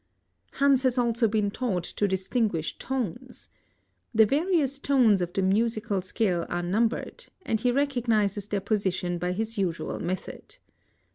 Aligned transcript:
Hans 0.53 0.81
has 0.81 0.97
also 0.97 1.27
t>een 1.27 1.51
taught 1.53 1.83
to 1.95 2.07
distinguish 2.07 2.73
tones. 2.79 3.49
The 4.15 4.25
various 4.25 4.79
tones 4.79 5.21
of 5.21 5.31
the 5.31 5.43
mt2sical 5.43 6.03
scale 6.03 6.47
are 6.49 6.63
numbered, 6.63 7.25
and 7.45 7.61
he 7.61 7.69
recognizes 7.71 8.47
their 8.47 8.61
position 8.61 9.19
by 9.19 9.31
his 9.33 9.59
usual 9.59 9.99
method. 9.99 10.57